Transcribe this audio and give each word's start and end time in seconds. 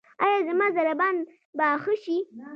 ایا 0.23 0.39
زما 0.47 0.65
ضربان 0.77 1.15
به 1.57 1.65
ښه 1.83 1.93
شي؟ 2.03 2.17